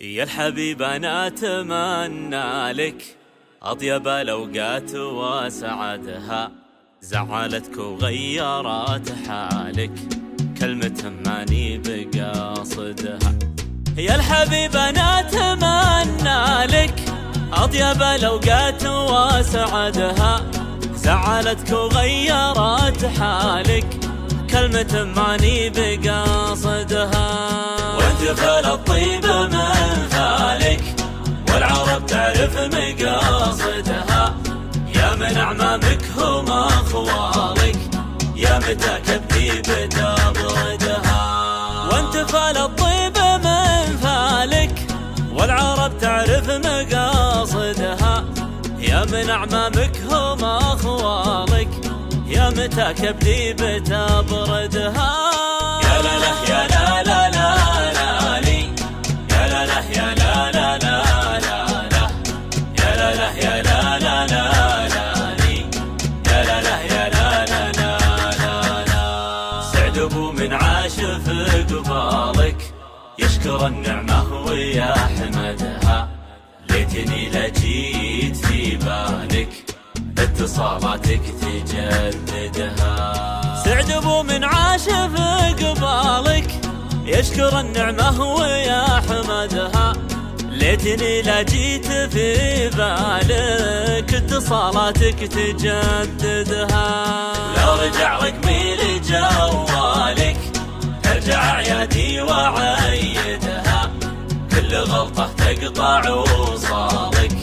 يا 0.00 0.24
الحبيب 0.24 0.82
أنا 0.82 1.26
أتمنى 1.26 2.72
لك 2.72 3.16
أطيب 3.62 4.08
الأوقات 4.08 4.94
وسعدها 4.94 6.50
زعلتك 7.00 7.78
وغيرت 7.78 9.12
حالك 9.28 9.90
كلمة 10.60 11.12
ماني 11.26 11.78
بقاصدها. 11.84 13.38
يا 13.96 14.14
الحبيب 14.14 14.76
أنا 14.76 15.20
أتمنى 15.20 16.66
لك 16.66 16.94
أطيب 17.52 18.02
الأوقات 18.02 18.86
وسعدها 18.86 20.50
زعلتك 20.94 21.72
وغيرت 21.72 23.04
حالك 23.18 23.86
كلمة 24.50 25.04
ماني 25.16 25.70
بقاصدها. 25.70 26.87
مقاصدها 32.74 34.34
يا 34.94 35.14
من 35.14 35.36
أعمامك 35.36 36.02
هم 36.18 36.50
أخوالك 36.50 37.78
يا 38.36 38.58
متى 38.58 38.98
كبدي 39.06 39.50
بتبردها 39.60 41.22
وأنت 41.92 42.16
الطيب 42.64 43.18
من 43.44 43.96
فالك 43.96 44.74
والعرب 45.32 45.98
تعرف 46.00 46.50
مقاصدها. 46.50 48.24
يا 48.78 49.04
من 49.04 49.30
أعمامك 49.30 49.96
هم 50.10 50.44
أخوالك 50.44 51.68
يا 52.26 52.50
متى 52.50 52.94
كبدي 52.94 53.52
بتبردها 53.52 55.27
يا 63.34 63.62
لا 63.62 63.98
لا 63.98 64.26
لا 64.26 64.42
لا 64.88 64.88
لا 64.88 66.76
يا 66.92 67.08
لا 67.08 67.44
لا 67.44 67.72
لا 68.84 69.62
سعد 69.72 69.98
أبو 69.98 70.32
من 70.32 70.52
قبالك 71.70 72.74
يشكر 73.18 73.66
النعمة 73.66 74.46
ويحمدها 74.46 76.08
ليتني 76.70 77.28
لجيت 77.28 78.36
في 78.36 78.76
بالك 78.76 79.48
اتصالاتك 80.18 81.20
تجددها 81.40 82.94
سعد 83.64 83.90
ابو 83.90 84.22
من 84.22 84.44
عاش 84.44 84.84
في 84.84 85.54
قبالك 85.64 86.50
يشكر 87.04 87.60
النعمة 87.60 88.22
ويحمدها 88.34 89.92
ليتني 90.68 91.22
لا 91.22 91.42
جيت 91.42 91.86
في 91.86 92.68
بالك 92.68 94.14
اتصالاتك 94.14 95.18
تجددها. 95.18 96.88
لو 97.56 97.74
رجع 97.74 98.18
رقمي 98.18 98.74
لجوالك 98.74 100.36
ارجع 101.06 101.52
عيادي 101.52 102.20
وعيدها. 102.20 103.90
كل 104.50 104.76
غلطة 104.76 105.30
تقطع 105.36 106.10
وصالك 106.10 107.36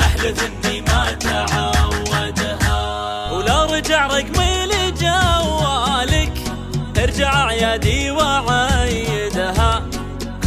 احلف 0.00 0.44
اني 0.44 0.80
ما 0.80 1.12
تعودها. 1.12 2.80
ولا 3.32 3.64
رجع 3.64 4.06
رقمي 4.06 4.66
لجوالك 4.66 6.32
ارجع 6.98 7.46
عيادي 7.46 8.10
وعيدها 8.10 8.17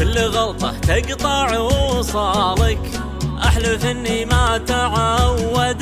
كل 0.01 0.19
غلطة 0.19 0.71
تقطع 0.79 1.59
وصالك 1.59 3.01
أحلف 3.43 3.85
إني 3.85 4.25
ما 4.25 4.57
تعودها 4.57 5.80